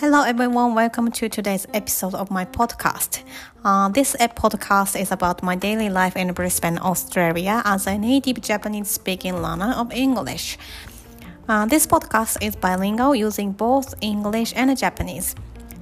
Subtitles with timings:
[0.00, 0.76] Hello, everyone.
[0.76, 3.24] Welcome to today's episode of my podcast.
[3.64, 8.88] Uh, this podcast is about my daily life in Brisbane, Australia, as a native Japanese
[8.88, 10.56] speaking learner of English.
[11.48, 15.34] Uh, this podcast is bilingual using both English and Japanese.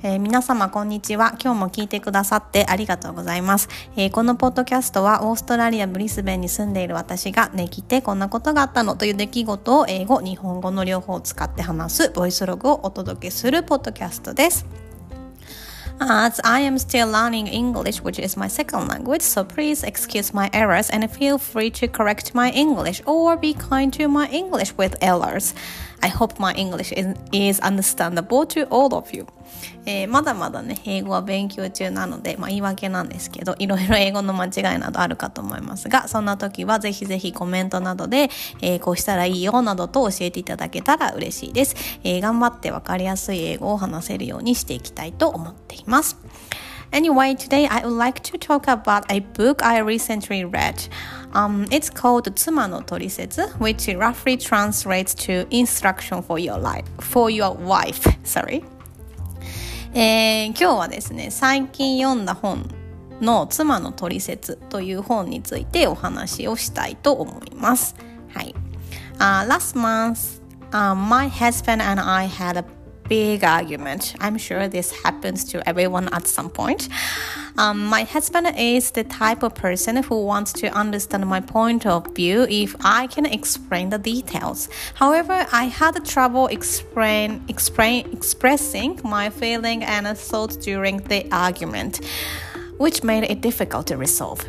[0.03, 1.37] えー、皆様こんにちは。
[1.43, 14.67] 今日も聞いてくださってありがとうございます、えー、このポッドキャストはオーストラリア・ブリスベンに住んでいる私がね来てこんなことがあったのという出来事を英語、日本語の両方を使って話すボイスログをお届けするポッドキャストです。
[15.99, 20.91] As I am still learning English, which is my second language, so please excuse my errors
[20.93, 25.55] and feel free to correct my English or be kind to my English with errors.
[26.07, 26.93] I hope my English
[27.33, 29.27] is, understandable to all of you.
[29.87, 38.31] えー、まだまだね、英語は勉強中なので、まあ、言い訳なんですけど、いろいろ英語の間違いなどあるかと思いますが、そんな時はぜひぜひコメントなどで、
[38.63, 41.75] えー、こうしたらいいよなどと教えていただけたら嬉しいです。
[42.05, 46.19] えー、頑張ってわかりやすい英語を話せるようにしていきたいと思っています。
[46.96, 50.88] Anyway, today I would like to talk about a book I recently read.
[51.34, 58.10] Um, it's called 妻の取説 which roughly translates to instruction for your life, for your wife.
[58.24, 58.64] Sorry.
[59.94, 62.70] えー、今日はですね、最近読んだ本
[63.22, 67.96] の妻の取説という本についてお話をしたいと思います。
[68.34, 68.56] はい。
[69.20, 72.66] Uh, last month, uh, my husband and I had a
[73.12, 74.16] big argument.
[74.22, 76.88] I'm sure this happens to everyone at some point.
[77.58, 82.08] Um, my husband is the type of person who wants to understand my point of
[82.16, 84.70] view if I can explain the details.
[84.96, 92.00] However, I had trouble explain, explain, expressing my feeling and thoughts during the argument,
[92.78, 94.40] which made it difficult to resolve.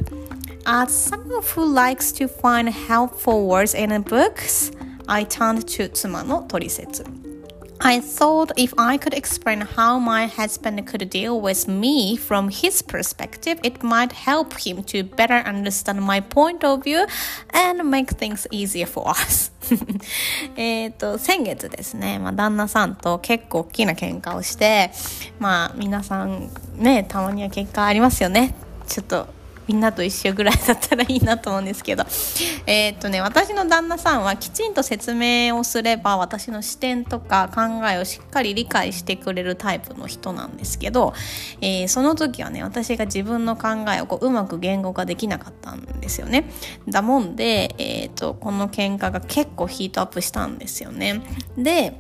[0.65, 4.71] As someone who likes to find helpful words in books,
[5.09, 7.26] I turned to 妻の取説。
[7.85, 12.81] I thought if I could explain how my husband could deal with me from his
[12.81, 17.07] perspective, it might help him to better understand my point of view
[17.53, 19.51] and make things easier for us.
[20.57, 24.93] えっと、先月ですね、まあ、旦那さんと結構大きな喧嘩をして、
[25.41, 28.55] まあ、皆さんね、たまには結果ありますよね。
[28.87, 29.27] ちょっと
[29.68, 32.06] みんなと一緒ぐらいだったらいいなと思うんですけど、
[32.66, 41.14] えー、っとね、私の旦那さんはきちんと説明をすれば私の視点とか考えをしっかり理解してくれるタイプの人なんですけど、
[41.62, 46.50] えー、その時はね、私が自分の考えをこううまく言語化できなかったんですよね。
[46.88, 51.22] だもんで、えー、っと、この喧嘩が結構ヒートアップしたんですよね。
[51.58, 52.00] で、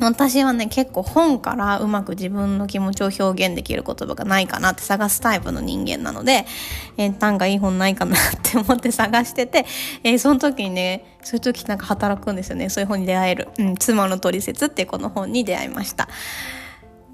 [0.00, 6.46] 私はね、結構本からうまく自分の気持ちを表現できる言葉がないかなって探すタイプの人間なので、
[6.96, 9.66] えー、単価いい本ないかなって思って探してて、
[10.02, 12.70] えー、その時にね、そういう時なんか働くんですよね。
[12.70, 13.48] そういう本に出会える。
[13.58, 16.08] うん、妻の取説ってこの本に出会いました。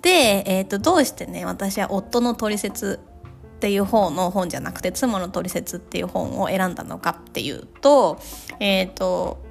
[0.03, 3.01] で、えっ、ー、と、どうしてね、私は夫の取説
[3.57, 8.21] っていう方の本じゃなくて、妻の取説っていう本を選んだのかっていうと、
[8.61, 9.46] えっ、ー、と、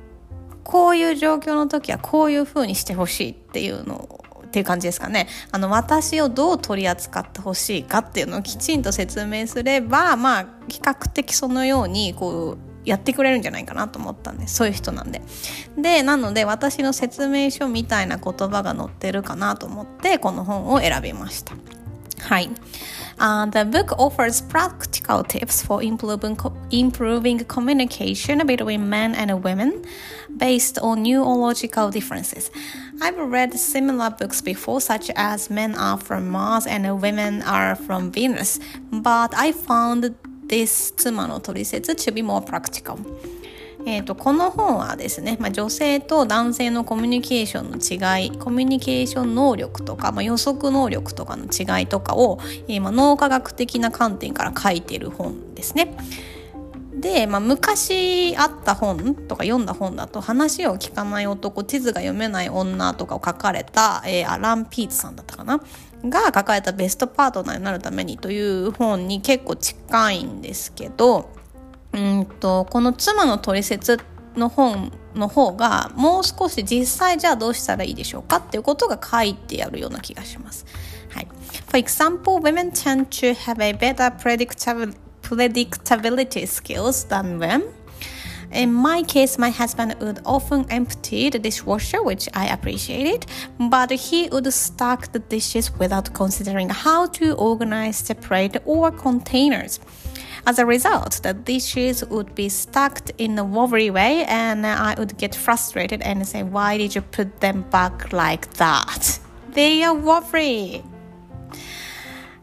[0.66, 5.28] こういう状況の時はこういう風にしてほしいっていうのをっていう感じですかね。
[5.52, 14.56] あの、私をどう取り扱ってほしいかっていうのをきちんと説明すれば、まあ、比較的そのように、こう、やってくれるんじゃないかなと思ったんです。
[14.56, 15.22] そういう人なんで。
[15.78, 21.56] で、なので私の説明書みたいな言葉が載ってるかなと思って、この本を選びました。
[22.22, 22.50] はい。
[23.18, 26.38] Uh, the book offers practical tips for improving,
[26.72, 29.86] improving communication between men and women
[30.38, 32.52] based on neurological differences.
[33.02, 38.12] I've read similar books before, such as Men Are From Mars and Women Are From
[38.12, 38.59] Venus,
[38.92, 40.16] but I found
[40.48, 43.00] this Tsuma no Torisetsu to be more practical.
[43.88, 55.95] えーと、この本はですね、まあ、女性と男性のコミュニケーションの違いコミュニケーション能力とか、まあ、予測能力とかの違いとかを、えー、まあ、脳科学的な観点から書いてる本ですね。
[56.94, 65.62] で、まあ、昔あった本とか読んだ本だと話を聞かない男地図が読めない女とかを書かれた、えー、アラン・ピーツさんだったかな？
[66.04, 71.30] が書かれたベストパートナーになるためにという本に結構近いんですけど
[71.95, 74.00] うんとこの妻の取説
[74.36, 80.65] の本の方がもう少し実際じゃあどうしたらいいでしょうかっていうことが書いてあるような気がします。
[81.09, 81.27] はい。
[81.68, 84.12] For example, women tend to have a better
[85.21, 87.63] predictability skills than men.
[88.51, 93.25] In my case, my husband would often empty the dishwasher, which I appreciated,
[93.57, 99.80] but he would stack the dishes without considering how to organize, separate, or containers.
[100.47, 105.18] As a result, the dishes would be stacked in a wobbly way, and I would
[105.18, 109.19] get frustrated and say, Why did you put them back like that?
[109.56, 110.83] they are worried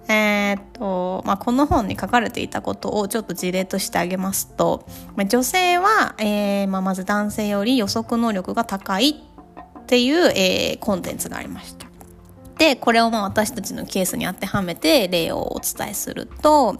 [0.08, 4.84] え、っと、まあ、この本に書かれていたことをちょっと事例としてあげますと、
[5.14, 11.91] まあ、女性は、えーまあ、まず男性より予測能力が高いっていう、えー、コンテンツがありました。
[12.62, 16.74] で、これをまあ私たちのケースに当てはめて例をお伝えすると、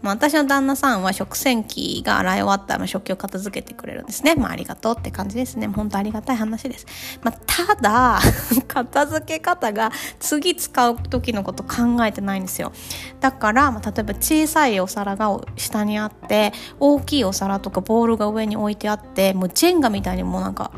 [0.00, 4.36] まあ、私の旦那さんは食洗機が洗い終わったら食器を片付けてくれるんですね。
[4.36, 5.66] まあありがとうって感じですね。
[5.66, 6.86] 本当ありがたい話です。
[7.22, 8.20] まあ、ただ、
[8.68, 12.72] 片付け方が次使う時のこと考えてないんですよ。
[13.20, 20.70] だから、まあ、例えば小さいお皿が下にあって、大きいお皿とかボールが上に置いてあって、もうジェンガみたいにもうなんか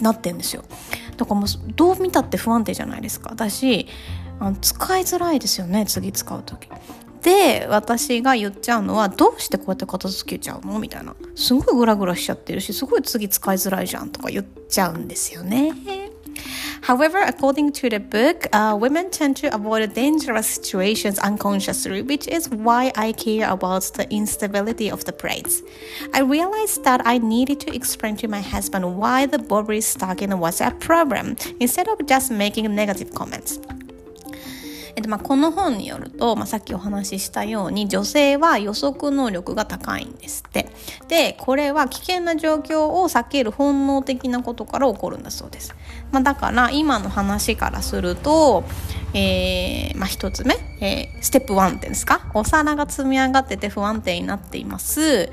[0.00, 0.64] なってんですよ。
[1.16, 3.34] だからもうどう見たって不安定じゃないですか。
[3.34, 3.86] だし
[4.38, 6.68] あの使いづらいですよね次使う時。
[7.22, 10.78] で私が言っちゃうのはどうしてこうやって片付けちゃうの？
[10.78, 11.14] みたいな。
[11.34, 15.72] すごいグラグラしちゃってるしすごい次使いづらいじゃんとか言っちゃうんですよね。
[16.86, 22.92] However, according to the book, uh, women tend to avoid dangerous situations unconsciously, which is why
[22.94, 25.64] I care about the instability of the braids.
[26.14, 30.60] I realized that I needed to explain to my husband why the Burberry stocking was
[30.60, 33.58] a problem instead of just making negative comments.
[34.96, 40.68] えっとまあ、この本によると、まあ、さっきお話ししたように女性は予測能力が高いんですって。
[41.06, 45.74] でこれは危険な状況を避ける本能的なことから起こるんだそうです、
[46.10, 48.64] まあ、だから今の話からすると、
[49.14, 52.30] えーまあ、1つ目、えー、ステップ1ってんですか？
[52.34, 55.30] お皿が積み上がってて不安定になっています。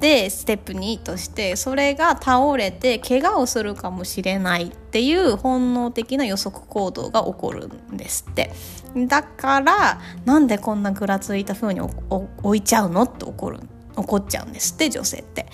[0.00, 8.52] でステップ2としてそれが倒れて怪我をするかもしれないっていう本能的な予測行動が起こるんですって。
[8.96, 13.60] だからなんでこんなぐらついた風に置いちゃうのって怒る
[13.96, 15.46] 怒っちゃうんですって女性って。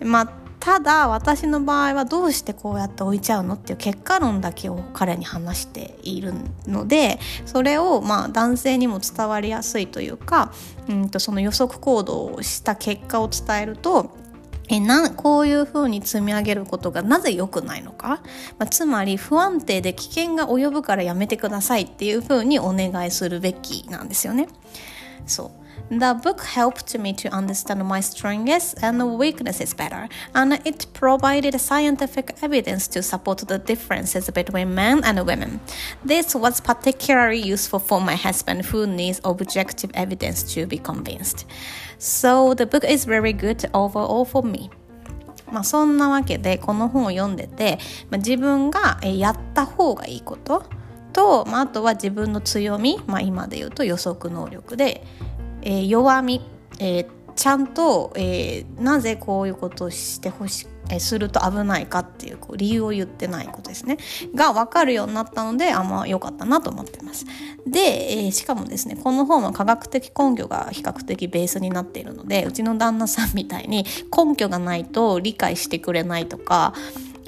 [0.00, 6.34] まただ私の場合はどうしてこうやって置いちゃうのっていう結果論だけを彼に話している
[6.68, 10.52] のでそれをまあ男性にも伝わりやすいというか
[10.88, 14.16] うんとその予測行動をした結果を伝えると
[14.68, 18.20] えなこういうふうに積み上げることがなぜ良くないのか、ま
[18.60, 24.46] あ、つまり不安定で危険が及ぶからやめてくださいっていうふうにお願いするべきなんですよね。
[25.26, 32.35] そう The book helped me to understand my strengths and weaknesses better, and it provided scientific
[32.41, 35.61] evidence to support the differences between men and women.
[36.03, 41.45] This was particularly useful for my husband, who needs objective evidence to be convinced.
[41.99, 44.69] So, the book is very good overall for me.
[45.49, 47.79] まあ、そんなわけでこの本を読んでて、
[48.09, 50.65] まあ、自分がやった方がいいこと
[51.13, 55.03] と、まあ、あとは自分の強み、まあ、今で言うと予測能力で
[55.62, 56.40] えー、弱み、
[56.78, 63.98] えー、ちゃんと、えー、なぜこういうことをしてほしえすると危ないかっていうこう理由を言ってないことですね。
[64.34, 67.24] が分かるようになったのであんま良かったなと思ってます。
[67.66, 73.84] で、え、しかもですねこの本は科学的根拠が比較的ベースになっているのでうちの旦那さんみたいに
[74.16, 76.74] 根拠がないと理解してくれないとか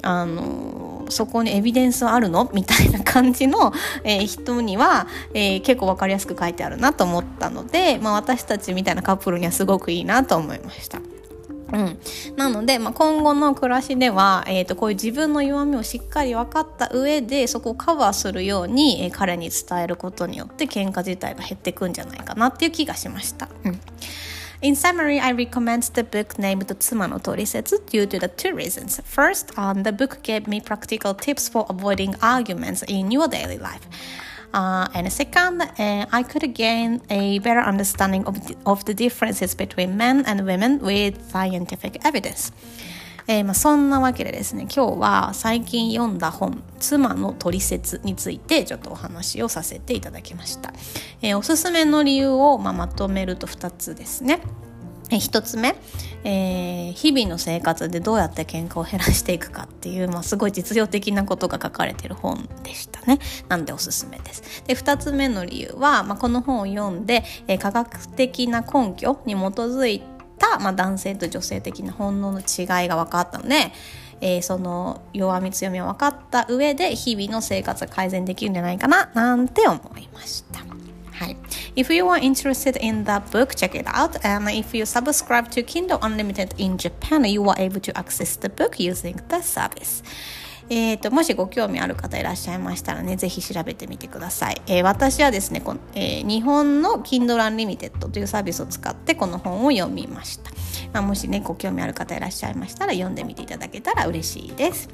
[0.01, 2.49] あのそこにエビデンスはあるの？
[2.53, 3.73] みたいな感じの、
[4.03, 10.99] えー、人には、えー、結構分かりやすく書いてあるなと思ったので、まあ、私たちみたいなカップルにはすごくいいなと思いました。
[11.73, 11.99] うん、
[12.37, 23.49] なので、まあ、今後の暮らしでは、えーと、こういう自分の弱みをしっかり分かった上でそこをカバーするように、えー、彼に伝えることによって喧嘩自体が減っていくんじゃないかなっていう気がしました。
[23.65, 23.79] うん
[24.61, 29.01] In summary, I recommend the book named Tsuma no Torisetsu due to the two reasons.
[29.03, 33.85] First, um, the book gave me practical tips for avoiding arguments in your daily life.
[34.53, 39.53] Uh, and second, uh, I could gain a better understanding of the, of the differences
[39.53, 42.53] between men and women with scientific evidence.
[43.27, 50.73] えー、まあ、そんなわけでですね今日は最近読んだ本「妻の取説」についてちょっとお話をさせていただきました、
[51.21, 54.41] えー、おすすめの理由を、まあ、まとめると2つですね
[55.11, 55.75] え1つ目、
[56.23, 63.19] えー、日々の生活でどうやって喧嘩を減らしていくかっていう、まあ、すごい実用的なことが書かれてる本でしたね。
[63.47, 64.63] なんでおすすめです。
[64.65, 73.71] で2つ目の理由は、まあ、この本を読んで、えー、科学的な根拠に基づいてた、まあ、男性と女性的な本能の違いが分かったので、
[74.21, 80.59] えー、その弱み強みを分かった上で日々の生活が改善できるんじゃないかななんて思いました。
[81.11, 81.37] はい。
[81.75, 84.19] If you are interested in the book, check it out.
[84.27, 88.49] And if you subscribe to Kindle Unlimited in Japan, you are able to access the
[88.49, 90.03] book using the service.
[90.69, 94.61] えーと、もしご興味ある方いらっしゃいましたらね、ぜひ調べてみてください。
[94.67, 100.51] えー、私はですねこの、えー、日本の Kindle Unlimited というサービスを使ってこの本を読みました。
[100.93, 104.89] まあ、もしね、ご興味ある方いらっしゃいましたら読んでみていただけたら嬉しいです。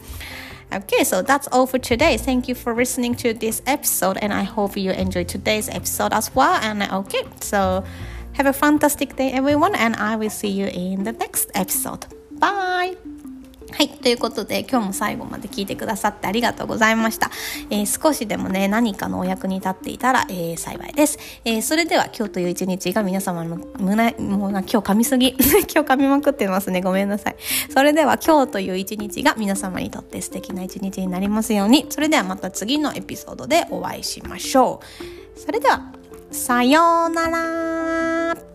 [0.72, 2.18] Okay, so that's all for today.
[2.18, 6.32] Thank you for listening to this episode, and I hope you enjoyed today's episode as
[6.34, 6.60] well.
[6.64, 7.84] And okay, so
[8.34, 12.06] have a fantastic day, everyone, and I will see you in the next episode.
[12.40, 13.01] Bye!
[13.74, 13.90] はい。
[13.90, 17.32] ということで、今日も最後まで聞いてくださってありがとうございました。
[17.70, 21.18] えー、少しでもね、何かのお役に立っていたら、えー、幸いです。
[21.46, 25.30] えー、それでは今日という一日が皆様の胸、もうな、今日噛みすぎ。
[25.40, 26.82] 今日噛みまくってますね。
[26.82, 27.36] ごめんなさい。
[27.74, 31.86] それでは今日という一日が皆様にとって素敵な一日になりますように。
[31.90, 34.82] それではまた次のエピソードでお会いしましょ
[35.36, 35.40] う。
[35.40, 35.94] それでは、
[36.32, 38.51] さようなら